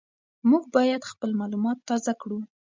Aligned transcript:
موږ 0.49 0.63
باید 0.75 1.09
خپل 1.11 1.29
معلومات 1.39 1.77
تازه 1.89 2.13
کړو. 2.21 2.39